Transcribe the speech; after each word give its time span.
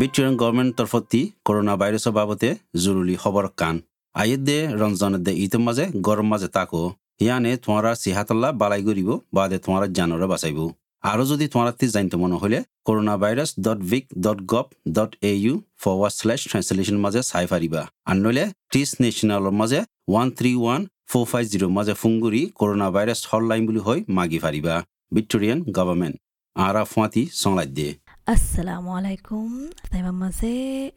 Victorian 0.00 0.34
government 0.40 0.72
তরফতি 0.78 1.20
corona 1.46 1.74
ভাইরাসের 1.80 2.14
বাবদে 2.18 2.50
জরুরি 2.84 3.14
খবর 3.22 3.44
কান 3.60 3.76
আইয়ের 4.14 4.42
দে 4.48 4.58
রমজানের 4.80 5.22
দে 5.26 5.32
ঈদের 5.44 5.62
মাঝে 5.66 5.84
গরম 6.06 6.26
মাঝে 6.32 6.48
তাকো 6.56 6.82
ইয়ানে 7.24 7.52
তোমারা 7.64 7.90
সিহাতাল্লা 8.02 8.48
বালাই 8.60 8.82
করিব 8.88 9.08
বাদে 9.36 9.56
তোমারা 9.58 9.86
জানরে 9.96 10.26
বাঁচাইব। 10.32 10.58
আরও 11.04 11.24
যদি 11.24 11.44
তোমার 11.52 11.68
তি 11.80 11.86
জানতে 11.94 12.16
মনে 12.22 12.36
হলে 12.42 12.58
corona 12.86 13.14
virus 13.22 13.50
dot 13.64 13.80
vic 13.90 14.04
dot 14.24 14.38
gov 14.52 14.66
dot 14.96 15.10
A 15.30 15.32
U 15.42 15.54
forward 15.82 16.14
slash 16.18 16.40
translation 16.50 16.96
মাঝে 17.04 17.20
চাই 17.30 17.46
পারিবা 17.52 17.82
আর 18.08 18.16
নইলে 18.22 18.44
টিস 18.72 18.90
নেশনালৰ 19.02 19.54
মাঝে 19.60 19.80
one 20.10 20.28
three 20.38 20.50
one 20.56 20.80
four 21.10 21.24
five 21.30 21.44
zero' 21.52 21.74
মাঝে 21.76 21.94
ফুংগুৰি 22.00 22.42
করোনা 22.58 22.88
ভাইরাস 22.94 23.20
হটলাইন 23.30 23.62
বুলি 23.68 23.80
হৈ 23.86 23.98
মাগি 24.16 24.38
পারিবা 24.44 24.74
ভিক্টোরিয়ান 25.14 25.58
গভর্নমেন্ট 25.76 26.16
আরা 26.56 26.82
ফুয়াতি 26.92 27.22
সংলাই 27.42 27.68
দিয়ে 27.76 27.92
আসসালামু 28.26 28.90
আলাইকুম 28.98 29.50
তাইবা 29.84 30.12
মাঝে 30.22 30.52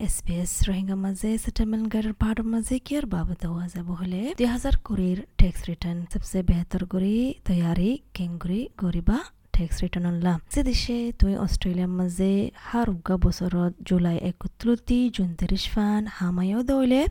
এছ 0.05 0.53
রোহিঙ্গা 0.67 0.97
মাঝে 1.05 1.29
সেটেলমেন্ট 1.43 1.85
গাড়ির 1.93 2.15
পাহাড়ের 2.21 2.47
মাঝে 2.53 2.75
কি 2.85 2.91
আর 2.99 3.05
বাবদ 3.15 3.41
হওয়া 3.49 3.65
যাব 3.73 3.87
হলে 3.99 4.21
দুই 4.37 4.47
হাজার 4.55 4.75
কুড়ির 4.85 5.19
ট্যাক্স 5.39 5.61
রিটার্ন 5.69 5.99
সবচেয়ে 6.13 6.43
বেহতর 6.49 6.81
করে 6.91 7.13
তৈয়ারি 7.47 7.91
কেঙ্গুরি 8.15 8.61
গরিবা 8.83 9.17
টেক্স 9.55 9.75
ৰিটাৰ্ণ 9.83 10.15
লা 10.25 10.33
যে 10.53 10.61
দিশে 10.67 10.97
তুই 11.19 11.33
অষ্ট্ৰেলিয়াৰ 11.45 11.91
মাজে 11.99 12.33
হাৰ 12.65 12.87
উগা 12.93 13.15
বছৰত 13.25 13.73
জুলাই 13.87 14.17
একত্ৰিশ 14.29 15.07
জুন 15.15 15.29
ত্ৰিশ 15.39 15.63
ফান 15.73 16.01
হামায়ো 16.17 16.59
দৌলে 16.69 17.01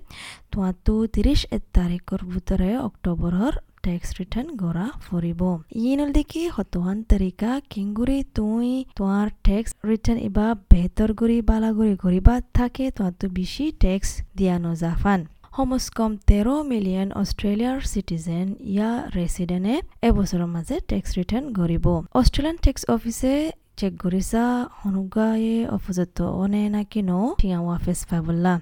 তোৱাতো 0.52 0.94
ত্ৰিশ 1.14 1.40
এক 1.56 1.62
তাৰিখৰ 1.76 2.20
ভিতৰে 2.32 2.70
অক্টোবৰৰ 2.88 3.54
টেক্স 3.88 4.08
ৰিটাৰ্ণ 4.18 4.48
কৰা 4.58 4.86
ফুৰিব 5.04 5.40
ইনলৈকে 5.84 6.42
সতোৱান 6.54 6.98
তৰিকা 7.10 7.50
কিংগুৰি 7.72 8.18
তুই 8.36 8.68
তোমাৰ 8.96 9.32
টেক্স 9.46 9.70
ৰিটাৰ্ণ 9.90 10.18
এবাৰ 10.28 10.52
বেহতৰ 10.70 11.10
গুৰি 11.20 11.38
বালাগুৰি 11.48 11.94
কৰিবা 12.02 12.34
থাকে 12.56 12.86
তোহাঁতো 12.96 13.26
বেছি 13.36 13.64
টেক্স 13.84 14.10
দিয়া 14.36 14.56
নজাফান 14.64 15.20
সমস্কম 15.52 16.10
তেৰ 16.28 16.48
মিলিয়ন 16.66 17.08
অষ্ট্ৰেলিয়াৰ 17.20 17.78
চিটিজেন 17.92 18.46
ইয়াৰ 18.72 18.96
ৰেচিডেণ্টে 19.14 19.76
এবছৰৰ 20.08 20.44
মাজে 20.52 20.76
টেক্স 20.90 21.10
ৰিটাৰ্ণ 21.18 21.46
কৰিব 21.56 21.86
অষ্ট্ৰেলিয়ান 22.14 22.56
টেক্স 22.64 22.82
অফিচে 22.94 23.32
চেক 23.78 23.92
কৰিছা 24.02 24.42
হনুগায়ে 24.80 25.56
অফিচত 25.76 26.18
অনে 26.42 26.62
নাকি 26.74 27.00
ন 27.02 27.12
ঠিয়া 27.40 27.58
ওয়াফেস 27.60 28.00
ফাইবল্লা 28.08 28.54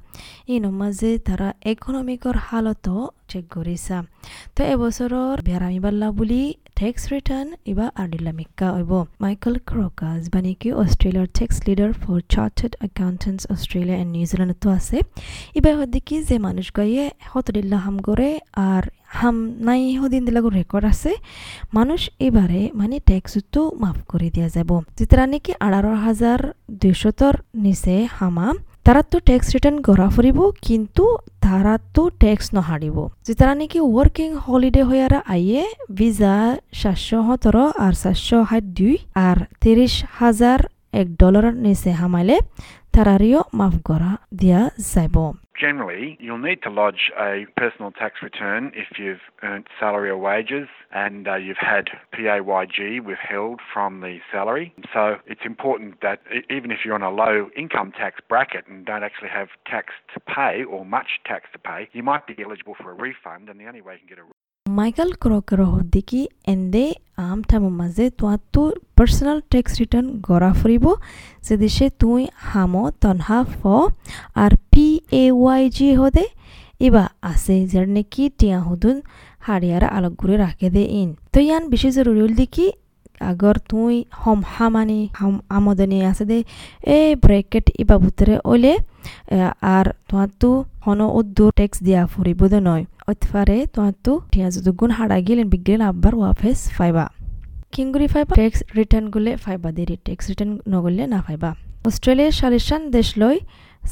ই 0.48 0.54
নমাজে 0.64 1.10
তারা 1.26 1.48
ইকোনমিকৰ 1.72 2.36
হালত 2.46 2.86
চেক 3.30 3.44
কৰিছা 3.54 3.96
তো 4.54 4.60
এবছৰৰ 4.72 5.36
বেৰামি 5.46 5.80
বাল্লা 5.84 6.08
বুলি 6.18 6.42
টেক্স 6.80 7.02
ৰিটাৰ্ণ 7.12 7.48
ইবা 7.72 7.86
আৰ্ডিলামিকা 8.02 8.66
হইব 8.74 8.92
মাইকেল 9.24 9.54
ক্ৰকাজ 9.70 10.20
বানিকি 10.34 10.68
অষ্ট্ৰেলিয়াৰ 10.82 11.28
tax 11.38 11.56
leader 11.66 11.92
for 12.02 12.18
chartered 12.34 12.74
accountants 12.88 13.42
Australia 13.54 13.96
and 14.02 14.10
নিউজিলেণ্ডতো 14.16 14.68
আছে 14.78 14.96
ইবা 15.58 15.72
হদিকি 15.78 16.16
যে 16.28 16.36
মানুষ 16.46 16.66
গাইয়ে 16.78 17.04
হতদিল্লা 17.30 17.78
হাম 17.84 17.96
করে 18.08 18.28
আর 18.66 18.82
হাম, 19.20 19.36
নাই 19.66 19.82
হদিন 20.00 20.22
দিলাগো 20.26 20.50
রেকর্ড 20.58 20.84
আছে। 20.92 21.12
মানুষ 21.76 22.00
এবারে 22.26 22.62
মানে 22.80 22.96
ট্যাক্সতো 23.08 23.60
মাফ 23.82 23.98
করে 24.10 24.28
দিয়া 24.34 24.48
যাব। 24.56 24.70
যেটা 24.98 25.24
নাকি 25.32 25.52
আঠারো 25.66 25.92
হাজার 26.04 26.40
দুইশতর 26.82 27.34
নিচে 27.64 27.96
হামা, 28.16 28.46
তারা 28.86 29.02
তো 29.12 29.16
ট্যাক্স 29.28 29.48
রিটার্ন 29.54 29.78
করা 29.86 30.06
ফুরিব, 30.14 30.38
কিন্তু 30.66 31.04
তারা 31.44 31.74
তো 31.94 32.02
ট্যাক্স 32.22 32.46
নহারিব। 32.56 32.96
যেটা 33.26 33.46
নাকি 33.60 33.78
ওয়ার্কিং 33.92 34.28
হলিডে 34.44 34.82
আইয়ে 35.34 35.62
ভিসা 35.98 36.34
সাতশো 36.80 37.18
সতেরো 37.26 37.64
আর 37.84 37.92
সাতশো 38.02 38.38
ষাট 38.48 38.64
দুই 38.78 38.94
আর 39.26 39.36
তিরিশ 39.62 39.94
হাজার 40.18 40.60
এক 41.01 41.07
ডলারের 41.21 41.55
নিচে 41.65 41.91
হামাইলে 42.01 42.37
তারারিও 42.95 43.41
মাফ 43.59 43.73
করা 43.89 44.11
দিয়া 44.39 44.61
যাব 44.93 45.15
Generally, 45.65 46.05
you'll 46.23 46.45
need 46.49 46.61
to 46.63 46.71
lodge 46.81 47.03
a 47.29 47.45
personal 47.61 47.91
tax 48.01 48.11
return 48.27 48.61
if 48.83 48.97
you've 48.99 49.25
earned 49.43 49.67
salary 49.79 50.09
or 50.15 50.17
wages 50.17 50.67
and 51.03 51.27
uh, 51.27 51.35
you've 51.35 51.65
had 51.73 51.85
PAYG 52.13 53.03
withheld 53.09 53.59
from 53.73 53.91
the 54.05 54.15
salary. 54.33 54.73
So 54.93 55.01
it's 55.31 55.45
important 55.53 55.91
that 56.01 56.19
even 56.49 56.71
if 56.71 56.79
you're 56.83 56.95
on 57.01 57.03
a 57.03 57.15
low 57.23 57.35
income 57.55 57.91
tax 57.91 58.13
bracket 58.27 58.63
and 58.69 58.77
don't 58.89 59.03
actually 59.03 59.29
have 59.39 59.49
tax 59.73 59.85
to 60.13 60.19
pay 60.19 60.63
or 60.63 60.79
much 60.83 61.11
tax 61.25 61.41
to 61.53 61.59
pay, 61.59 61.81
you 61.93 62.01
might 62.01 62.25
be 62.25 62.35
eligible 62.43 62.75
for 62.81 62.89
a 62.91 62.95
refund 62.95 63.43
and 63.49 63.59
the 63.59 63.67
only 63.67 63.81
way 63.81 63.93
you 63.93 63.99
can 63.99 64.09
get 64.15 64.19
a 64.19 64.27
Michael 64.76 65.10
ক্রকের 65.22 65.60
হদ্দিকি 65.72 66.20
এন্দে 66.46 66.84
আম 67.20 67.38
ঠামো 67.48 67.70
মাঝে 67.80 68.04
তোয়াতো 68.18 68.62
personal 68.96 69.38
tax 69.50 69.72
return 69.80 70.06
গড়া 70.26 70.50
ফুরিব 70.58 70.86
দেশে 71.56 71.86
তুই 72.00 72.22
হামো 72.46 72.84
তনহা 73.02 73.38
ফ 73.52 73.60
আর 74.36 74.52
পি 74.70 74.86
এ 75.14 75.24
ওয়াই 75.34 75.62
জি 75.76 75.88
হদে 76.00 76.24
ইবা 76.80 77.04
আছে 77.24 77.56
যার 77.72 77.86
নাকি 77.96 78.24
টিয়া 78.38 78.58
হদুন 78.66 78.96
হাড়িয়ারা 79.42 79.88
আলোক 79.96 80.12
ঘুরে 80.20 80.36
রাখে 80.44 80.68
দে 80.74 80.82
ইন 81.00 81.08
তো 81.32 81.38
ইয়ান 81.40 81.62
বেশি 81.72 81.88
জরুরি 81.96 82.20
হল 82.24 82.32
দেখি 82.34 82.66
আগর 83.20 83.56
তুই 83.70 83.94
হম 84.20 84.40
হামানি 84.52 85.00
হাম 85.18 85.34
আমদানি 85.56 85.98
আছে 86.10 86.24
দে 86.30 86.38
এ 86.90 87.00
ব্রেকেট 87.22 87.66
ইবা 87.82 87.96
ভিতরে 88.04 88.34
ওলে 88.46 88.72
আর 89.76 89.86
তোমার 90.08 90.28
তো 90.40 90.50
হন 90.84 91.00
উদ্দুর 91.18 91.50
ট্যাক্স 91.58 91.78
দিয়া 91.86 92.02
ফুরিব 92.12 92.40
দে 92.52 92.58
নয়। 92.68 92.84
অতফারে 93.10 93.56
তোমার 93.74 93.94
তো 94.04 94.12
টিয়া 94.32 94.48
যদি 94.54 94.70
গুণ 94.78 94.90
হারা 94.98 95.16
গেলেন 95.26 95.46
বিগলেন 95.52 95.80
আব্বার 95.90 96.12
ওয়াফেস 96.20 96.58
ফাইবা। 96.76 97.04
কিংগুরি 97.74 98.06
ফাইবা 98.14 98.32
ট্যাক্স 98.38 98.58
রিটার্ন 98.78 99.06
করলে 99.14 99.32
ফাইবা 99.44 99.68
দেরি 99.76 99.96
ট্যাক্স 100.06 100.24
রিটার্ন 100.30 100.52
নগরলে 100.72 101.04
না 101.12 101.18
ফাইবা 101.26 101.50
অস্ট্রেলিয়ার 101.88 102.34
সালিশান 102.40 102.82
দেশ 102.96 103.08
লই 103.20 103.36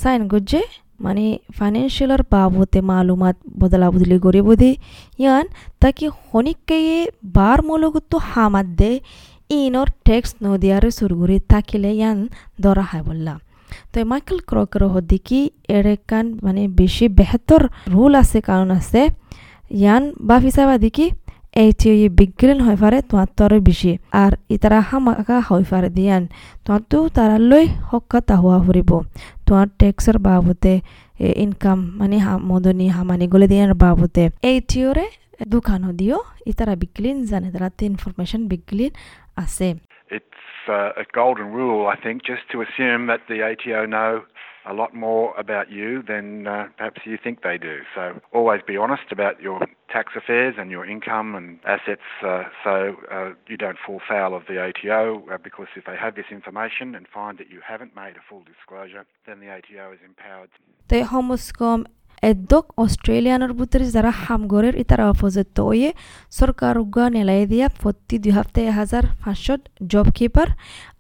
সাইন 0.01 0.21
গজ্জে 0.33 0.63
মানে 1.05 1.25
ফাইনেন্সিয়ালৰ 1.59 2.23
বাবতে 2.33 2.81
মালুমাত 2.91 3.37
বদলা 3.61 3.87
বদলি 3.95 4.17
কৰিব 4.25 4.49
দে, 4.61 4.71
ইয়ান 5.23 5.45
তাকি 5.83 6.07
শনিককে 6.27 6.79
বাৰ 7.37 7.59
মলগুতো 7.69 8.17
হামাত 8.31 8.69
দে, 8.81 8.93
ইনৰ 9.59 9.89
টেক্স 10.07 10.31
নদিয়াৰে 10.45 10.91
চুৰগুৰি 10.99 11.37
থাকিলে 11.53 11.91
ইয়ান 12.01 12.19
দৰা 12.65 12.85
হাই 12.91 13.03
বললা। 13.09 13.35
তো 13.93 13.97
মাইকেল 14.11 14.39
ক্রকের 14.49 14.83
হদিকি 14.95 15.41
এরেকান 15.77 16.27
মানে 16.45 16.63
বেশি 16.81 17.07
বেহতর 17.19 17.63
রুল 17.95 18.13
আছে 18.23 18.39
কারণ 18.49 18.69
আছে? 18.79 19.03
ইয়ান 19.81 20.03
বা 20.29 20.37
হিসাবা 20.47 20.77
দিকি 20.85 21.07
এইটি 21.63 21.89
বিজ্ঞান 22.19 22.59
হয়ে 22.65 22.79
পারে 22.83 22.99
তোমার 23.09 23.29
তরে 23.39 23.59
বেশি 23.69 23.93
আর 24.23 24.33
ইতারা 24.55 24.79
হামাকা 24.89 25.37
হয়ে 25.49 25.67
পারে 25.71 25.89
দিয়ান। 25.97 26.23
তোমার 26.65 26.83
তো 26.91 26.99
তারা 27.17 27.37
লই 27.51 27.65
হক্কা 27.91 28.19
তাহুয়া 28.29 28.59
ফুরিব 28.65 28.91
তোমার 29.47 29.69
ট্যাক্সের 29.81 30.17
বাবতে 30.27 30.73
ইনকাম 31.45 31.79
মানে 31.99 32.17
মদনী 32.51 32.87
হামানি 32.97 33.27
গলে 33.33 33.47
দিয়ার 33.53 33.73
বাবতে। 33.83 34.23
এইটিওরে 34.51 35.07
দোকানও 35.55 35.91
দিও 36.01 36.19
ইতারা 36.51 36.75
বিকলিন 36.83 37.17
জানে 37.31 37.49
তারা 37.55 37.69
ইনফরমেশন 37.91 38.41
বিকলিন 38.51 38.91
আছে। 39.45 39.69
It's 40.15 40.69
uh, 40.69 40.91
a 40.97 41.05
golden 41.13 41.47
rule, 41.47 41.89
I 41.89 41.97
think, 42.01 42.25
just 42.25 42.43
to 42.53 42.63
assume 42.63 43.09
that 43.09 43.23
the 43.29 43.43
ATO 43.43 43.85
know 43.85 44.23
a 44.67 44.73
lot 44.73 44.95
more 44.95 45.35
about 45.37 45.71
you 45.71 46.03
than 46.07 46.47
uh, 46.47 46.69
perhaps 46.77 47.01
you 47.05 47.19
think 47.23 47.43
they 47.43 47.59
do. 47.59 47.81
So 47.95 48.21
always 48.33 48.61
be 48.67 48.77
honest 48.77 49.11
about 49.11 49.43
your 49.43 49.67
tax 49.91 50.13
affairs 50.17 50.55
and 50.59 50.71
your 50.71 50.87
income 50.87 51.35
and 51.35 51.59
assets 51.67 52.01
uh, 52.23 52.45
so 52.63 52.97
uh, 53.11 53.31
you 53.47 53.57
don't 53.57 53.77
fall 53.85 54.01
foul 54.09 54.35
of 54.35 54.45
the 54.49 54.59
ATO 54.59 55.25
uh, 55.31 55.39
because 55.43 55.67
if 55.77 55.85
they 55.85 55.97
have 55.97 56.15
this 56.15 56.27
information 56.31 56.95
and 56.95 57.07
find 57.13 57.39
that 57.39 57.51
you 57.51 57.61
haven't 57.67 57.95
made 57.95 58.15
a 58.17 58.23
full 58.29 58.43
disclosure, 58.45 59.05
then 59.27 59.41
the 59.41 59.49
ATO 59.49 59.93
is 59.93 59.99
empowered. 60.05 60.51
They 60.89 61.03
homoscom 61.03 61.87
এদক 62.31 62.65
অস্ট্রেলিয়ানোর 62.77 63.53
ভিতরে 63.53 63.85
যারা 63.91 64.11
হামগরের 64.23 64.75
ইতারা 64.77 65.05
opposite 65.11 65.59
way 65.61 65.91
সরকার 66.31 66.75
উগা 66.79 67.05
নেলাই 67.11 67.43
দিয়া 67.47 67.67
প্রতি 67.83 68.17
দুই 68.19 68.33
হপ্তাহ 68.33 68.65
হাজার 68.71 69.05
পাঁচশো 69.25 69.55
job 69.89 70.07
keeper 70.17 70.49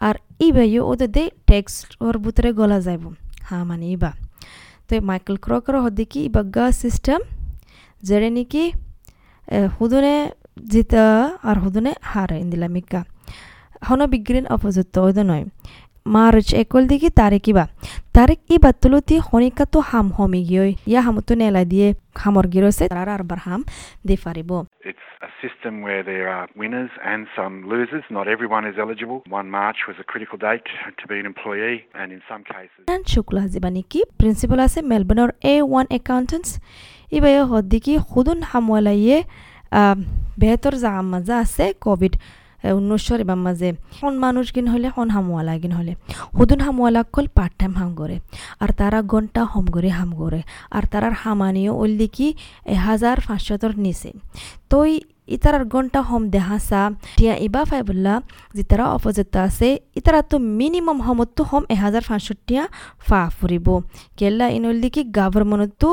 আর 0.00 0.14
ই 0.40 0.48
বাইও 0.52 0.82
ওদের 0.86 1.10
দে 1.10 1.24
ওর 2.00 2.16
ভিতরে 2.18 2.50
গলা 2.52 2.78
যাইব 2.80 3.04
মানে 3.64 3.86
iba. 3.96 4.10
তো 4.88 4.94
মাইকেল 5.00 5.36
ক্রকার 5.36 5.74
হদিকি 5.80 6.20
ibagga 6.28 6.64
সিস্টেম 6.72 7.20
যেড়ে 8.02 8.28
নিকি 8.30 8.64
হুদুনে 9.80 10.16
জিতা 10.68 11.04
আর 11.42 11.56
হুদুনে 11.58 11.92
হারে 12.02 12.36
ইন্দিলামিকা 12.38 13.00
হন 13.88 14.00
বিগ্রিন 14.06 14.46
অপোজিট 14.46 14.98
ওইদ 14.98 15.18
নয় 15.18 15.44
মাৰ্চ 16.06 16.48
একৈল 16.62 16.84
দেখি 16.92 17.08
তাৰে 17.18 17.38
কিবা 17.44 17.64
তাৰে 18.16 18.34
কি 18.46 18.56
বাতিলো 18.64 18.98
তি 19.08 19.16
শনিকাটো 19.28 19.78
হাম 19.90 20.06
হমি 20.16 20.40
গিয় 20.48 20.64
ইয়া 20.90 21.00
হামতো 21.06 21.32
নেলাই 21.40 21.64
দিয়ে 21.72 21.88
হামৰ 22.22 22.44
গিৰছে 22.54 22.84
তাৰ 22.92 23.08
আৰু 23.14 23.24
বাৰ 23.30 23.40
হাম 23.46 23.60
দি 24.06 24.16
পাৰিব 24.24 24.50
A 25.24 25.30
system 25.44 25.74
where 25.86 26.02
there 26.10 26.28
are 26.36 26.46
winners 26.62 26.92
and 27.10 27.20
some 27.36 27.54
losers. 27.72 28.04
Not 28.16 28.26
everyone 28.34 28.64
is 28.70 28.76
eligible. 28.84 29.18
One 29.40 29.48
March 29.58 29.80
was 29.88 29.96
a 30.04 30.06
critical 30.12 30.38
date 30.46 30.68
to 30.98 31.04
be 31.10 31.16
an 31.22 31.26
employee, 31.32 31.78
and 32.00 32.08
in 32.16 32.20
some 32.30 32.42
cases. 32.44 32.82
And 32.94 33.02
Shukla 33.12 33.42
Zibaniki, 33.52 34.00
principal 34.22 34.60
ase 34.66 34.80
Melbourne 34.92 35.22
or 35.24 35.32
A1 35.52 35.86
accountants. 35.98 36.50
Ibayo 37.16 37.42
Hodiki, 37.52 37.94
Hudun 38.10 38.40
Hamwalaye, 38.50 39.18
Betor 40.40 40.74
Zamaza, 40.84 41.38
say 41.56 41.72
COVID. 41.86 42.12
-19. 42.18 42.43
উনিশশোর 42.72 43.20
এবার 43.20 43.36
মাঝে 43.36 43.72
হন 44.02 44.14
মানুষ 44.18 44.54
গিন 44.54 44.66
হলে 44.66 44.88
হন 44.96 45.10
হামওয়ালা 45.10 45.58
গিন 45.58 45.72
হলে। 45.72 45.94
হুদুন 46.38 46.60
হামওয়ালা 46.60 47.02
কল 47.02 47.26
পার্ট 47.34 47.52
টাইম 47.58 47.72
হাম 47.72 47.94
করে 47.94 48.20
আর 48.60 48.68
তারা 48.68 49.02
ঘণ্টা 49.02 49.44
হম 49.44 49.66
করে 49.66 49.88
হাম 49.88 50.10
করে 50.14 50.42
আর 50.70 50.82
তারার 50.90 51.12
হামানিও 51.12 51.72
ওল্লি 51.74 52.08
কি 52.08 52.34
হাজার 52.76 53.16
পাঁচশতর 53.28 53.72
নিচে। 53.76 54.12
তই 54.70 55.00
ইতারার 55.28 55.64
ঘণ্টা 55.72 56.00
হম 56.08 56.22
দেহাসা 56.34 56.80
টিয়া 57.16 57.34
ইবা 57.46 57.62
ফাইবুল্লা 57.70 58.14
যে 58.56 58.62
তারা 58.70 58.84
অপজিত 58.96 59.34
আছে 59.46 59.68
ইতারা 59.98 60.20
তো 60.30 60.36
মিনিমাম 60.58 60.98
হমতো 61.06 61.42
হম 61.50 61.62
এ 61.68 61.76
হাজার 61.84 62.02
পাঁচষট্টিয়া 62.08 62.62
ফা 63.06 63.20
ফুরিব 63.38 63.66
কেল্লা 64.18 64.46
ইনল্লি 64.56 64.88
কি 64.94 65.02
গাভর্নমেন্টতো 65.18 65.88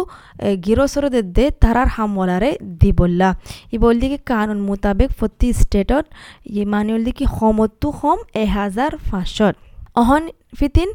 গিরসর 0.65 1.03
দে 1.37 1.45
তারার 1.61 1.89
হামওয়ালারে 1.95 2.51
দিবল্লা 2.81 3.29
ই 3.73 3.77
বললি 3.77 4.05
কি 4.11 4.17
কানুন 4.29 4.59
মোতাবেক 4.67 5.09
প্রতি 5.19 5.47
স্টেটত 5.61 6.05
ই 6.51 6.61
মানে 6.65 7.11
কি 7.17 7.25
হমতো 7.35 7.87
হম 7.99 8.19
এ 8.33 8.43
হাজার 8.57 8.91
পাঁচশত 9.09 9.55
অহন 9.95 10.23
ফিতিন 10.55 10.89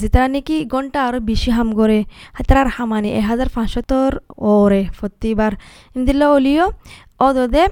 যেতারা 0.00 0.28
নাকি 0.28 0.56
ঘণ্টা 0.64 0.98
আরও 1.08 1.20
বেশি 1.20 1.50
হাম 1.50 1.68
করে 1.74 1.98
তারার 2.48 2.68
হামানি 2.68 3.08
এ 3.18 3.20
হাজার 3.20 3.48
পাঁচশোর 3.54 4.12
ওরে 4.38 4.82
প্রতিবার 4.98 5.52
ইমদিল্লা 5.96 6.26
অলিও 6.30 6.66
অদদে 7.20 7.64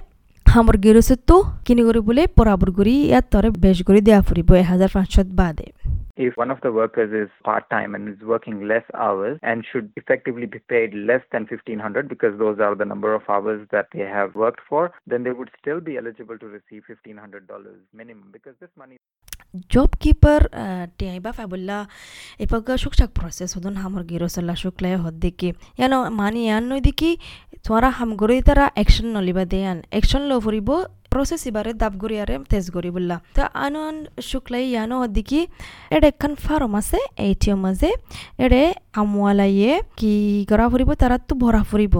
হামর 0.46 0.76
গেরুসতো 0.76 1.36
কিনি 1.64 1.82
করে 1.86 2.00
বলে 2.00 2.22
পরাবর 2.38 2.68
করি 2.70 2.94
ইয়ার 3.10 3.24
তরে 3.30 3.48
বেশ 3.64 3.78
করে 3.82 4.00
দেয়া 4.00 4.20
ফুরিব 4.20 4.50
এ 4.54 4.62
হাজার 4.62 4.90
পাঁচশত 4.94 5.28
বাদে। 5.40 5.66
If 6.16 6.36
one 6.36 6.50
of 6.50 6.60
the 6.60 6.72
workers 6.72 7.12
is 7.12 7.30
part 7.42 7.68
time 7.70 7.94
and 7.94 8.08
is 8.08 8.20
working 8.22 8.68
less 8.68 8.84
hours 8.94 9.38
and 9.42 9.64
should 9.70 9.92
effectively 9.96 10.46
be 10.46 10.58
paid 10.58 10.94
less 10.94 11.22
than 11.32 11.46
1500 11.46 12.08
because 12.08 12.38
those 12.38 12.60
are 12.60 12.74
the 12.74 12.84
number 12.84 13.14
of 13.14 13.22
hours 13.28 13.66
that 13.72 13.88
they 13.92 14.00
have 14.00 14.34
worked 14.34 14.60
for 14.68 14.92
then 15.06 15.24
they 15.24 15.32
would 15.32 15.50
still 15.60 15.80
be 15.80 15.96
eligible 15.96 16.38
to 16.38 16.46
receive 16.46 16.82
$1500 16.88 17.74
minimum 17.92 18.28
because 18.32 18.54
this 18.60 18.70
money 18.76 18.96
job 19.72 19.90
keeper 19.98 20.40
টিয়াই 20.98 21.18
বা 21.24 21.30
ফাবুল্লা 21.38 21.78
এপাগা 22.44 22.74
সুকসাক 22.82 23.10
process 23.18 23.50
হদন 23.56 23.74
হামর 23.82 24.02
গিরসল্লা 24.10 24.54
শুক্লায় 24.62 24.96
হদ্দিকি 25.04 25.48
ইয়ানো 25.78 25.98
মানি 26.20 26.40
ইয়ান 26.48 26.62
নই 26.70 26.80
দিকি 26.86 27.10
তোরা 27.66 27.90
হাম 27.98 28.10
গরি 28.20 28.36
তারা 28.48 28.64
action 28.78 29.06
নলিবা 29.16 29.44
দেয়ান 29.52 29.78
action 29.92 30.22
process 31.14 31.42
ইবারে 31.50 31.72
দাব 31.82 31.92
গরিয়ারে 32.02 32.34
তেজ 32.50 32.64
গরি 32.74 32.90
বললা 32.96 33.16
তো 33.36 33.42
আনন 33.64 33.94
শুক্লাই 34.28 34.64
ইয়ানো 34.72 34.96
হদ্দিকি 35.02 35.40
এডে 35.94 36.06
একখান 36.12 36.32
ফার্ম 36.44 36.72
আছে 36.80 36.98
এইটিও 37.26 37.56
মাঝে 37.64 37.90
এডে 38.44 38.62
হামওয়ালাইয়ে 38.96 39.72
কি 39.98 40.12
করা 40.50 40.66
ফুরিব 40.70 40.90
তারা 41.02 41.16
তো 41.28 41.32
ভরা 41.42 41.62
ফুরিব 41.70 41.94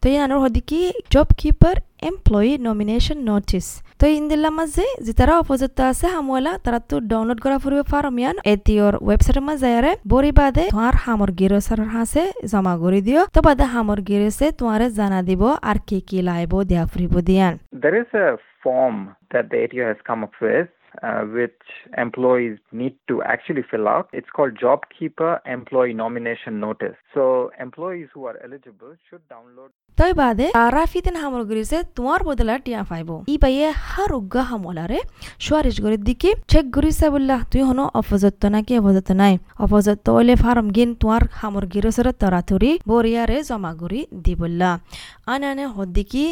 তো 0.00 0.06
ইয়ানোর 0.14 0.40
হদ্দিকি 0.44 0.78
job 1.12 1.28
keeper 1.40 1.76
employee 2.08 2.52
nomination 2.66 3.18
notice 3.28 3.66
তো 4.00 4.04
ইন্দিল্লা 4.18 4.50
মাঝে 4.58 4.84
যে 5.04 5.12
তারা 5.18 5.32
অপোজিট 5.42 5.78
আছে 5.90 6.06
হামওয়ালা 6.14 6.52
তারা 6.64 6.78
তো 6.90 6.96
ডাউনলোড 7.10 7.38
করা 7.44 7.56
ফুরিব 7.62 7.80
ফার্ম 7.92 8.14
ইয়ান 8.20 8.36
এটিওর 8.52 8.94
ওয়েবসাইটের 9.06 9.44
মাঝে 9.48 9.68
আরে 9.78 9.92
বরি 10.12 10.32
বাদে 10.38 10.64
তোমার 10.72 10.94
হামর 11.04 11.30
গিরসার 11.38 11.80
হাসে 11.94 12.24
জমা 12.50 12.74
করে 12.82 13.00
দিও 13.06 13.22
তো 13.34 13.38
বাদে 13.46 13.64
হামর 13.74 13.98
গিরসে 14.08 14.46
তোমারে 14.58 14.86
জানা 14.98 15.20
দিব 15.28 15.42
আর 15.70 15.78
কি 15.88 15.98
কি 16.08 16.18
লাইব 16.28 16.52
দেয়া 16.70 16.84
ফুরিব 16.90 17.14
দিয়ান 17.28 17.52
There 17.74 17.96
is 17.96 18.10
a 18.16 18.26
form 18.62 19.16
that 19.32 19.50
the 19.50 19.64
ATO 19.64 19.86
has 19.88 19.96
come 20.04 20.24
up 20.24 20.32
with 20.40 20.68
uh, 21.06 21.22
which 21.36 21.62
employees 22.04 22.56
need 22.80 22.94
to 23.08 23.14
actually 23.32 23.64
fill 23.70 23.86
out. 23.94 24.06
It's 24.18 24.30
called 24.36 24.54
JobKeeper 24.64 25.32
Employee 25.56 25.94
Nomination 26.02 26.54
Notice. 26.66 26.96
So 27.14 27.22
employees 27.66 28.08
who 28.14 28.22
are 28.28 28.38
eligible 28.46 28.92
should 29.06 29.24
download. 29.34 29.70
তই 29.98 30.12
বাদে 30.20 30.46
তারা 30.58 30.82
ফিতেন 30.92 31.16
হামর 31.22 31.42
গরিছে 31.50 31.78
তোমার 31.96 32.20
বদলা 32.28 32.54
টিয়া 32.64 32.82
পাইব। 32.90 33.10
ই 33.32 33.36
পাইয়ে 33.42 33.66
হার 33.90 34.10
উগ্গা 34.18 34.42
হামলারে 34.50 34.98
সুয়ারিশ 35.44 35.76
গরির 35.84 36.02
দিকে 36.08 36.30
check 36.50 36.64
গরিছে 36.76 37.06
বললা 37.14 37.36
তুই 37.50 37.62
হনো 37.68 37.84
অপযত্ত 38.00 38.42
নাকি 38.54 38.72
অপযত্ত 38.80 39.10
নাই? 39.22 39.34
অপযত্ত 39.64 40.06
হইলে 40.16 40.34
ফার্ম 40.42 40.66
গিন 40.76 40.90
তোমার 41.00 41.22
হামর 41.40 41.64
গিরসরে 41.72 42.12
তরাতুরি 42.20 42.70
বরিয়ারে 42.90 43.38
জমা 43.48 43.72
গরি 43.80 44.00
দি 44.24 44.32
বললা 44.42 44.70
আনে 45.32 45.46
আনে 45.52 45.64
হদ্দিকি 45.76 46.24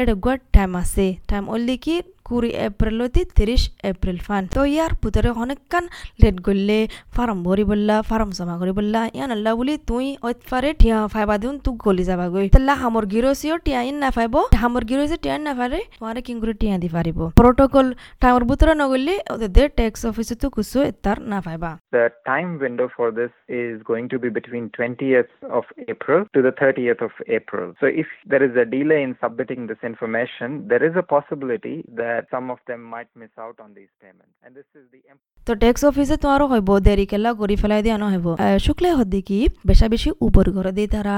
এটা 0.00 0.14
গুয়ার 0.24 0.38
টাইম 0.54 0.72
আছে। 0.82 1.06
টাইম 1.30 1.44
ওল্লি 1.54 1.76
কি 1.84 1.94
কুড়ি 2.28 2.50
এপ্রিল 2.68 2.96
হইতে 3.02 3.20
তিরিশ 3.38 3.62
এপ্রিল 3.90 4.18
ফান। 4.26 4.42
তো 4.54 4.60
ইয়ার 4.74 4.92
ভিতরে 5.02 5.30
অনেকখান 5.42 5.84
লেট 6.22 6.36
করলে 6.46 6.78
ফার্ম 7.14 7.38
ভরি 7.46 7.64
বললা 7.70 7.96
ফার্ম 8.10 8.30
জমা 8.38 8.54
করি 8.60 8.72
বললা 8.78 9.00
ইয়ান 9.16 9.30
আল্লাহ 9.36 9.52
বলি 9.60 9.74
তুই 9.90 10.06
ওইফারে 10.26 10.70
টিয়া 10.80 10.98
ফাইবা 11.14 11.34
দিন 11.42 11.54
তুক 11.64 11.76
গলি 11.86 12.04
যাবা 12.10 12.26
গই 12.34 12.46
তাল্লা 12.54 12.74
হামর 12.82 13.04
গিরসিও 13.12 13.56
টিয়া 13.66 13.80
ইন 13.88 13.96
না 14.02 14.08
ফাইব 14.16 14.34
হামর 14.62 14.84
গিরসি 14.90 15.16
টিয়া 15.24 15.36
না 15.46 15.52
ফারে 15.58 15.80
তোমারে 15.98 16.20
কিং 16.26 16.36
করে 16.42 16.54
টিয়া 16.60 16.76
দি 16.82 16.88
পারিব 16.96 17.18
প্রোটোকল 17.40 17.86
টাইমর 18.22 18.44
ভিতরে 18.50 18.72
নগলি 18.82 19.14
ওদের 19.34 19.68
ট্যাক্স 19.78 20.00
অফিসে 20.10 20.34
তো 20.42 20.46
কুসু 20.54 20.78
এতার 20.90 21.18
না 21.32 21.38
ফাইবা 21.46 21.70
The 21.96 22.06
time 22.32 22.50
window 22.64 22.86
for 22.96 23.08
this 23.20 23.32
is 23.64 23.76
going 23.90 24.06
to 24.12 24.18
be 24.24 24.28
between 24.38 24.64
20th 24.78 25.32
of 25.58 25.64
April 25.92 26.20
to 26.34 26.38
the 26.46 26.54
30th 26.60 27.00
of 27.08 27.12
April. 27.38 27.66
So 27.80 27.86
if 28.02 28.08
there 28.30 28.44
is 28.48 28.54
a 28.64 28.66
delay 28.74 29.00
in 29.06 29.12
submitting 29.22 29.60
this 29.70 29.82
information, 29.90 30.48
there 30.70 30.84
is 30.88 30.94
a 31.02 31.06
possibility 31.16 31.76
that 32.02 32.11
some 32.32 32.46
of 32.50 32.60
them 32.68 32.80
might 32.84 33.10
miss 33.14 33.34
out 33.38 33.56
on 33.58 33.70
these 33.74 33.92
payments. 34.02 34.34
And 34.44 34.52
this 34.52 34.68
is 34.74 34.84
the 34.92 35.00
তো 35.46 35.52
tax 35.62 35.82
অফিসে 35.90 36.16
তোমারও 36.22 36.46
হইব 36.52 36.68
দেরি 36.86 37.06
কেলা 37.12 37.30
গড়ি 37.40 37.56
ফেলাই 37.62 37.80
দিয়া 37.84 37.96
হইব 38.12 38.26
শুক্লে 38.66 38.88
হদি 38.98 39.20
কি 39.28 39.38
বেশা 39.68 39.86
বেশি 39.94 40.08
উপর 40.26 40.44
করে 40.56 40.72
দিয়ে 40.76 40.88
তারা 40.94 41.16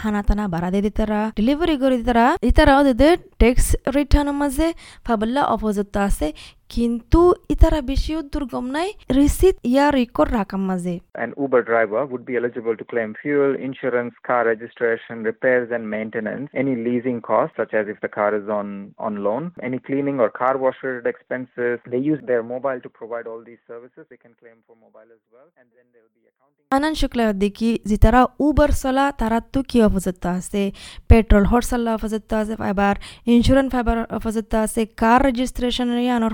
হানা 0.00 0.20
টানা 0.22 0.44
ভাড়া 0.54 0.68
দিয়ে 0.72 0.84
দিই 0.86 0.94
তারা 1.00 1.20
ডেলিভারি 1.38 1.74
করে 1.82 1.94
দিই 1.98 2.06
তারা 2.10 2.26
ইতারা 2.48 2.72
ওদের 2.80 3.14
ট্যাক্স 3.40 3.66
রিটার্ন 3.96 4.28
মাঝে 4.40 4.68
ফাবল্লা 5.06 5.42
অপযুক্ত 5.54 5.94
আছে 6.08 6.26
কিন্তু 6.72 7.20
ইতারা 7.54 7.80
বেশিও 7.90 8.20
দুর্গম 8.32 8.66
নাই 8.76 8.88
রিসিট 9.18 9.56
ইয়া 9.72 9.86
রেকর্ড 9.98 10.30
রাখার 10.38 10.62
মাঝে 10.70 10.94
An 11.24 11.30
Uber 11.36 11.62
driver 11.62 12.02
would 12.06 12.24
be 12.24 12.34
eligible 12.40 12.74
to 12.80 12.84
claim 12.84 13.10
fuel, 13.20 13.50
insurance, 13.68 14.14
car 14.28 14.42
registration, 14.46 15.16
repairs 15.22 15.68
and 15.76 15.84
maintenance, 15.96 16.46
any 16.54 16.74
leasing 16.76 17.20
costs, 17.20 17.54
such 17.60 17.72
as 17.74 17.84
if 17.92 17.98
the 18.00 18.12
car 18.18 18.30
is 18.40 18.46
on, 18.48 18.68
on 18.98 19.12
loan, 19.26 19.42
any 19.62 19.78
cleaning 19.78 20.16
or 20.22 20.28
car 20.42 20.54
wash 20.56 20.78
related 20.82 21.06
expenses. 21.14 21.76
They 21.92 22.02
use 22.12 22.20
their 22.30 22.42
mobile 22.44 22.80
to 22.84 22.90
provide 22.90 23.26
all 23.30 23.42
these 23.50 23.62
services. 23.66 24.02
They 24.10 24.20
can 24.24 24.34
claim 24.40 24.58
for 24.66 24.74
mobile 24.86 25.10
as 25.18 25.24
well. 25.34 25.48
And 25.60 25.66
then 25.76 25.86
there 25.92 26.02
will 26.04 26.16
be 26.20 26.24
accounting. 26.30 26.60
আনান 26.70 26.94
শুক্লা 27.00 27.24
দেখি 27.44 27.70
যে 27.90 27.96
তারা 28.04 28.20
Uber 28.46 28.70
চলা 28.82 29.04
তারা 29.20 29.38
তো 29.54 29.60
কি 29.70 29.78
অপযুক্ত 29.88 30.24
আছে 30.38 30.62
petrol 31.10 31.44
হর 31.50 31.62
চলা 31.70 31.90
অপযুক্ত 31.98 32.30
আছে 32.42 32.54
ফাইবার 32.62 32.94
ইন্স্যুরেন্স 33.34 33.68
ফাইবার 33.74 33.96
অপযুক্ত 34.18 34.52
আছে 34.64 34.80
কার 35.02 35.20
রেজিস্ট্রেশন 35.28 35.88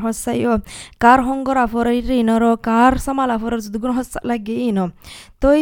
হসাইও 0.04 0.27
কার 1.00 1.18
আফর 1.58 1.86
ইনর 2.20 2.44
কার 2.62 2.92
সামাল 2.98 3.30
আফর 3.30 3.52
দুগুণ 3.66 3.92
হসা 3.98 4.18
লাগে 4.24 4.56
ইনো 4.68 4.84
তই 5.40 5.60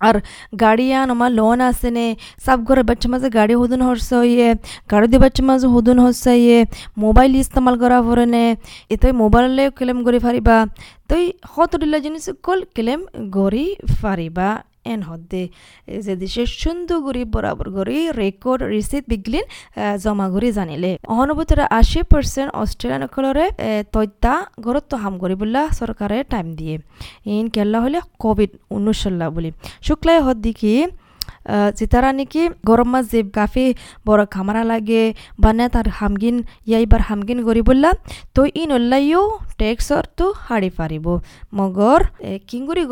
আর 0.00 0.16
গাড়ি 0.60 0.86
আন 0.92 1.08
আমার 1.10 1.30
লোন 1.32 1.58
আছে 1.60 1.88
নে 1.90 2.06
সব 2.46 2.58
ঘরে 2.64 2.82
বাচ্চা 2.82 3.08
মাঝে 3.08 3.28
গাড়ি 3.30 3.54
হুদুন 3.54 3.80
হরসা 3.82 4.16
ইয়ে 4.24 4.48
গাড়ি 4.92 5.06
দিয়ে 5.06 5.22
বাচ্চা 5.24 5.42
মাঝে 5.42 5.66
হুদুন 5.66 5.98
হরসা 6.04 6.32
ইয়ে 6.36 6.58
মোবাইল 6.96 7.32
ইস্তেমাল 7.34 7.74
করা 7.82 7.98
ফরে 8.02 8.26
নে 8.26 8.44
এতই 8.90 9.12
মোবাইলে 9.22 9.64
ক্লেম 9.78 9.98
করে 10.06 10.18
ফারিবা 10.18 10.56
তই 11.08 11.24
হতডিলা 11.54 11.98
জিনিস 11.98 12.24
কল 12.42 12.60
ক্লেম 12.76 13.00
গড়ি 13.30 13.66
ফারিবা 14.00 14.48
হদ্দে 15.08 15.42
যে 16.04 16.14
দেশে 16.22 16.42
সুন্দর 16.62 16.98
গরি 17.06 17.22
বরাবর 17.34 17.68
গরি 17.76 17.98
রেকর্ড 18.22 18.60
রিসিট 18.74 19.04
বিগলিন 19.12 19.44
জমা 20.04 20.26
গরি 20.34 20.48
জানিলে। 20.58 20.90
অহনুভূতিরা 21.12 21.64
আশি 21.80 22.00
পার্সেন্ট 22.12 22.50
অস্ট্রেলিয়ান 22.62 23.02
অকলরে 23.08 23.46
তথ্যা 23.94 24.34
ঘরত 24.64 24.90
হাম 25.02 25.14
করি 25.22 25.34
বললা 25.42 25.62
সরকারে 25.80 26.16
টাইম 26.32 26.46
দিয়ে। 26.58 26.74
ইন 27.34 27.46
কেলা 27.54 27.78
হলে 27.84 27.98
কোভিড 28.22 28.50
উনিশল্লা 28.76 29.26
বলি। 29.36 29.50
শুক্লাই 29.86 30.18
হদ্দি 30.26 30.52
কি 30.60 30.72
যিতাৰা 31.78 32.10
নেকি 32.18 32.42
গৰম 32.68 32.88
মাছ 32.92 33.04
যে 33.12 33.20
গাফি 33.36 33.66
বৰ 34.06 34.20
ঘামৰা 34.34 34.62
লাগে 34.72 35.02
বানে 35.38 35.66
তাৰ 35.74 35.86
হামগিন 35.98 36.36
ইয়াইবাৰ 36.70 37.02
হামগিন 37.08 37.38
কৰি 37.48 37.62
বোলা 37.68 37.90
তই 38.34 38.48
ই 38.52 38.62
নল্লাইও 38.70 39.22
টেক্সৰটো 39.60 40.26
সাৰি 40.44 40.70
পাৰিব 40.78 41.06
মগৰ 41.52 42.00
কিংগুৰি 42.48 42.82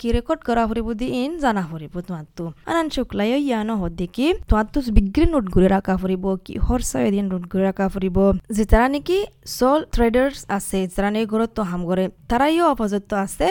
কি 0.00 0.08
ৰেকৰ্ড 0.16 0.40
কৰা 0.48 0.62
ফুৰিব 0.68 0.88
দি 1.00 1.06
ইন 1.20 1.32
জানা 1.40 1.62
ফুৰিব 1.70 1.94
তোহাঁতটো 2.06 2.44
আন 2.70 2.86
শুক্লাই 2.94 3.30
ইয়ান 3.38 3.70
হত 3.80 4.00
কি 4.14 4.26
তোহাঁতটো 4.50 4.78
বিগ্ৰী 4.96 5.24
নোট 5.32 5.44
ঘূৰি 5.54 5.68
ৰখা 5.74 5.94
ফুৰিব 6.02 6.24
কি 6.44 6.54
হৰ্চা 6.66 6.98
এদিন 7.08 7.24
নোট 7.32 7.44
ঘূৰি 7.50 7.64
ৰখা 7.68 7.86
ফুৰিব 7.94 8.16
যিতাৰা 8.56 8.86
নেকি 8.94 9.18
চল 9.50 9.78
থ্ৰেডাৰ্ছ 9.94 10.36
আছে 10.56 10.78
যিতাৰা 10.84 11.08
নেকি 11.14 11.26
ঘৰততো 11.32 11.60
হাম 11.70 11.80
কৰে 11.90 12.04
তাৰাইও 12.30 12.64
অপযত্ত 12.72 13.10
আছে 13.24 13.46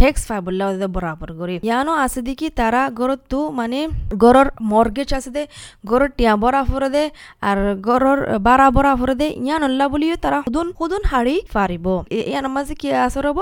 টেক্স 0.00 0.20
পাই 0.28 0.40
বোলা 0.46 0.66
বৰাবৰ 0.94 1.30
কৰি 1.40 1.54
ইয়ানো 1.60 1.92
আছে 2.04 2.20
দেখি 2.28 2.48
তাৰা 2.60 2.82
ঘৰততো 2.98 3.38
মানে 3.64 3.80
গরর 4.24 4.48
মর্গেজ 4.72 5.10
আছে 5.18 5.30
দে 5.36 5.42
গরর 5.90 6.10
টিয়া 6.18 6.32
বরা 6.42 6.62
ফরে 6.70 6.88
দে 6.96 7.04
আর 7.48 7.58
গরর 7.88 8.18
বারা 8.48 8.66
বরা 8.76 8.92
ফরে 9.00 9.14
দে 9.20 9.28
ইয়ান 9.44 9.62
অল্লা 9.68 9.86
বলিও 9.92 10.16
তারা 10.24 10.38
হুদুন 10.46 10.68
হুদুন 10.78 11.02
হাড়ি 11.12 11.36
পারিব 11.54 11.86
ইয়ান 12.30 12.46
মাঝে 12.56 12.74
কি 12.80 12.88
আসর 13.06 13.24
হব 13.30 13.40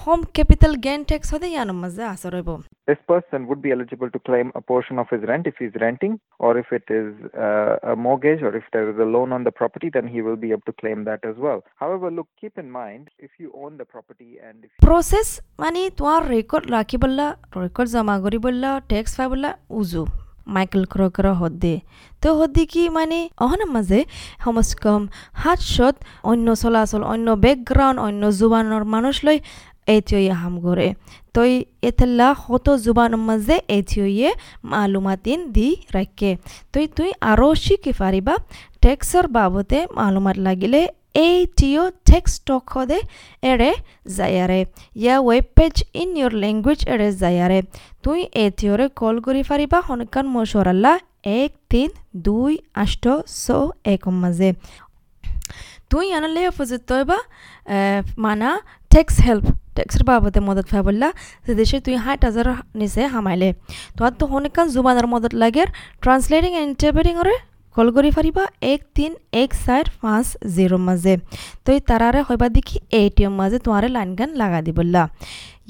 হোম 0.00 0.20
ক্যাপিটাল 0.36 0.72
গেইন 0.86 1.00
ট্যাক্স 1.10 1.28
হদে 1.34 1.46
ইয়ান 1.54 1.68
মাঝে 1.82 2.02
আসর 2.14 2.32
হইব 2.38 2.50
This 2.88 3.02
person 3.08 3.48
would 3.48 3.60
be 3.60 3.70
eligible 3.72 4.10
to 4.10 4.20
claim 4.20 4.46
a 4.54 4.60
portion 4.62 4.96
of 5.02 5.06
his 5.10 5.22
rent 5.22 5.44
if 5.48 5.56
he's 5.58 5.74
renting, 5.80 6.20
or 6.38 6.56
if 6.56 6.68
it 6.70 6.86
is 6.88 7.08
uh, 7.36 7.92
a 7.92 7.96
mortgage, 7.96 8.40
or 8.42 8.52
if 8.54 8.66
there 8.72 8.88
is 8.88 8.98
a 8.98 9.08
loan 9.14 9.32
on 9.32 9.42
the 9.42 9.50
property, 9.50 9.88
then 9.90 10.06
he 10.06 10.22
will 10.22 10.36
be 10.36 10.50
able 10.52 10.66
to 10.66 10.72
claim 10.72 10.98
that 11.04 11.24
as 11.24 11.36
well. 11.36 11.60
However, 11.76 12.06
look, 12.08 12.28
keep 12.40 12.54
in 12.56 12.70
mind 12.72 13.02
if 13.18 13.32
you 13.40 13.48
own 13.56 13.72
the 13.76 13.86
property 13.86 14.30
and 14.40 14.56
if 14.64 14.70
process 14.86 15.28
মানে 15.62 15.80
তোমার 15.98 16.20
record 16.34 16.66
রাখিবল্লা 16.76 17.26
record 17.64 17.88
জমা 17.94 18.16
করিবল্লা 18.24 18.70
tax 18.90 19.12
পাইবল্লা 19.18 19.50
উজু, 19.78 20.02
Michael 20.54 20.82
ক্ৰকৰ 20.92 21.26
হদ্দে। 21.40 21.74
তো 22.22 22.28
হদ্দি 22.38 22.64
কি 22.72 22.82
মানে? 22.96 23.18
অহনৰ 23.44 23.70
মাজে 23.74 24.00
কমচ 24.44 24.70
কম 24.82 25.02
অন্য 26.30 26.46
চলাচল, 26.62 27.02
অন্য 27.12 27.28
বেকগ্ৰাউণ্ড 27.44 27.98
অন্য 28.06 28.22
জোবানৰ 28.38 28.84
মানুষ 28.94 29.16
লৈ 29.26 29.38
এথিয়ে 29.96 30.32
হাম 30.40 30.54
করে 30.66 30.88
তই 31.34 31.52
এথেল্লা 31.88 32.28
হত 32.44 32.66
জুবানৰ 32.84 33.22
মাজে 33.28 33.56
এথিয়ে 33.78 34.28
মালুমাতিন 34.72 35.38
দি 35.56 35.68
রাখে 35.96 36.30
তই, 36.72 36.84
তুই 36.96 37.10
আরও 37.30 37.48
শিকি 37.64 37.92
পারিবা 38.00 38.34
ট্যাক্সর 38.82 39.24
বাবদে 39.36 39.80
মালুমাত 39.98 40.36
লাগিলে 40.46 40.80
টেক্সট 42.08 42.38
টক 42.48 42.64
হদে 42.72 42.98
এড়ে 43.42 43.70
যায়ারে 44.16 44.60
ইয়া 44.96 45.16
web 45.18 45.46
page 45.56 45.74
in 46.02 46.10
your 46.18 46.32
language 46.42 46.80
এড়ে 46.92 47.08
যায়ারে 47.22 47.58
তুই 48.04 48.18
এ 48.34 48.44
থিওরে 48.58 48.86
কল 49.00 49.16
করি 49.26 49.42
পারিবা 49.50 49.78
হনকান 49.88 50.26
মশরাল্লা 50.34 50.92
এক 51.34 51.50
তিন 51.70 51.90
দুই 52.26 52.52
আষ্ট 52.82 53.04
ছ 53.34 53.44
এক 53.94 54.02
মাঝে 54.22 54.50
তুই 55.90 56.06
আনলে 56.16 56.42
ফজত 56.56 56.82
তৈবা 56.90 57.18
মানা 58.24 58.50
টেক্স 58.90 59.14
হেল্প 59.26 59.46
টেক্সের 59.76 60.04
বাবদে 60.08 60.40
মদত 60.48 60.66
ফাবল্লা 60.72 61.08
যে 61.46 61.52
দেশে 61.60 61.78
তুই 61.84 61.94
ষাট 62.04 62.20
হাজার 62.28 62.46
নিচে 62.80 63.02
হামাইলে 63.14 63.48
তোর 63.96 64.12
তো 64.18 64.24
হনেকান 64.32 64.66
জুবানের 64.74 65.06
মদত 65.12 65.32
লাগে 65.42 65.64
ট্রান্সলেটিং 66.02 66.52
এন্ড 66.54 66.68
ইন্টারপ্রেটিংরে 66.70 67.34
কল 67.76 67.88
কৰি 67.96 68.10
পাৰিবা 68.16 68.44
এক 68.66 68.84
তিন 68.96 69.12
এক 69.38 69.50
চাৰ 69.64 69.88
পাঁচ 70.02 70.26
জিৰ' 70.54 70.76
মাজে। 70.84 71.14
তই 71.64 71.78
তাৰাৰে 71.88 72.20
হয়বা 72.28 72.46
দেখি 72.56 72.76
এ 73.00 73.02
টি 73.16 73.22
এম 73.28 73.34
মাজে 73.40 73.58
তোমাৰে 73.64 73.88
লাইন 73.96 74.10
গান 74.18 74.30
লাগা 74.40 74.60
দিবল্লা 74.66 75.02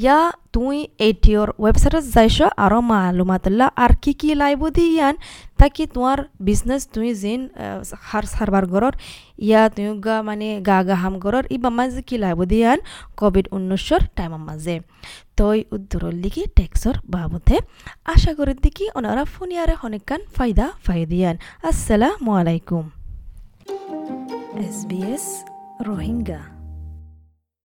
ইয়া 0.03 0.19
তুই 0.55 0.77
এ 1.07 1.09
টি 1.23 1.33
অর 1.41 1.49
ওয়েবসাইটত 1.63 2.05
যাইছ 2.15 2.39
আৰু 2.65 2.79
মালুমাতল্লা 2.91 3.67
আর 3.85 3.93
কি 4.03 4.13
কি 4.21 4.31
লাইব 4.43 4.63
দি 4.77 4.87
ইয়ান 4.95 5.15
তাকি 5.61 5.83
তোমার 5.95 6.19
বিজনেস 6.49 6.83
তুই 6.95 7.09
যেন 7.23 7.41
হার 8.09 8.25
সারবার 8.35 8.65
গরর 8.73 8.95
ইয়া 9.47 9.63
তুই 9.75 9.87
গা 10.07 10.17
মানে 10.29 10.49
গা 10.69 10.79
গা 10.89 10.97
হাম 11.03 11.15
গরর 11.25 11.45
ইবা 11.57 11.71
মাঝে 11.79 12.01
কি 12.09 12.17
লাইব 12.25 12.41
দি 12.51 12.59
ইয়ান 12.63 12.79
কোভিড 13.21 13.47
উনিশর 13.57 14.03
টাইমের 14.17 14.43
মাঝে 14.49 14.75
তই 15.41 15.59
উদ্দুরল 15.75 16.15
লিগি 16.25 16.45
টেক্সর 16.59 16.95
বাবদে। 17.15 17.57
আশা 18.15 18.33
করি 18.39 18.53
দেখি 18.65 18.85
ওনারা 18.99 19.25
ফোনিয়ারে 19.35 19.75
অনেকখান 19.87 20.21
ফায়দা 20.37 20.67
ফায়দিয়ান 20.87 21.37
আসসালামু 21.71 22.31
আলাইকুম। 22.41 22.85
এস 25.15 25.27
রোহিঙ্গা 25.87 26.41